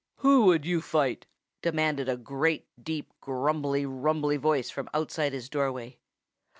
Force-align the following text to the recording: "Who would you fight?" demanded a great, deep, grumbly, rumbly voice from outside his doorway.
"Who 0.15 0.45
would 0.45 0.65
you 0.65 0.81
fight?" 0.81 1.27
demanded 1.61 2.09
a 2.09 2.17
great, 2.17 2.65
deep, 2.81 3.13
grumbly, 3.21 3.85
rumbly 3.85 4.37
voice 4.37 4.71
from 4.71 4.89
outside 4.95 5.31
his 5.31 5.47
doorway. 5.47 5.99